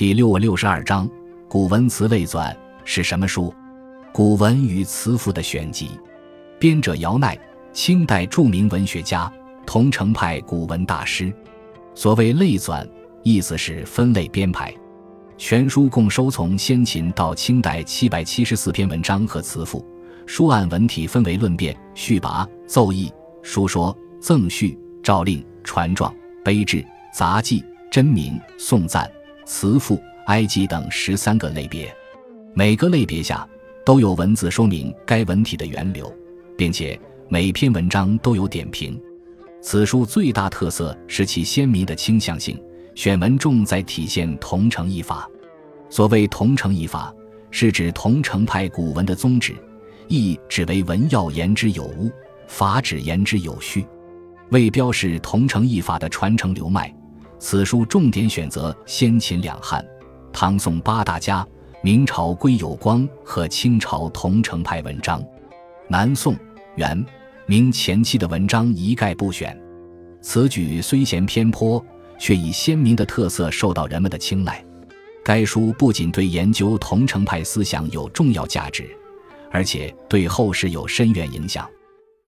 [0.00, 1.06] 第六六十二章
[1.46, 2.50] 《古文词类纂》
[2.86, 3.52] 是什么书？
[4.14, 5.90] 古文与词赋的选集。
[6.58, 7.38] 编者姚鼐，
[7.70, 9.30] 清代著名文学家，
[9.66, 11.30] 桐城派古文大师。
[11.94, 12.82] 所谓类纂，
[13.22, 14.74] 意思是分类编排。
[15.36, 19.84] 全书共收从先秦到清代七百七十四篇文章和词赋。
[20.24, 23.12] 书按文体分为论辩、序跋、奏议、
[23.42, 26.10] 书说、赠序、诏令、传状、
[26.42, 26.82] 碑志、
[27.12, 29.06] 杂记、真名、颂赞。
[29.50, 31.92] 词赋、埃及等十三个类别，
[32.54, 33.46] 每个类别下
[33.84, 36.10] 都有文字说明该文体的源流，
[36.56, 38.98] 并且每篇文章都有点评。
[39.60, 42.56] 此书最大特色是其鲜明的倾向性，
[42.94, 45.28] 选文重在体现桐城一法。
[45.88, 47.12] 所谓桐城一法，
[47.50, 49.56] 是指桐城派古文的宗旨，
[50.06, 52.08] 意指为文要言之有物，
[52.46, 53.84] 法指言之有序，
[54.52, 56.94] 为标示桐城一法的传承流脉。
[57.40, 59.84] 此书重点选择先秦两汉、
[60.30, 61.44] 唐宋八大家、
[61.82, 65.24] 明朝归有光和清朝桐城派文章，
[65.88, 66.36] 南宋、
[66.76, 67.02] 元、
[67.46, 69.58] 明前期的文章一概不选。
[70.20, 71.82] 此举虽嫌偏颇，
[72.18, 74.62] 却以鲜明的特色受到人们的青睐。
[75.24, 78.86] 该书不仅对研究桐城派思想有重要价值，
[79.50, 81.66] 而且对后世有深远影响。